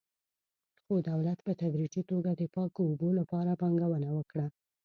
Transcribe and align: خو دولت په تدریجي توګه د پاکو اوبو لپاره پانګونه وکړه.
خو 0.83 0.93
دولت 1.09 1.37
په 1.45 1.51
تدریجي 1.61 2.03
توګه 2.11 2.31
د 2.35 2.41
پاکو 2.55 2.81
اوبو 2.89 3.09
لپاره 3.19 3.51
پانګونه 3.61 4.09
وکړه. 4.17 4.47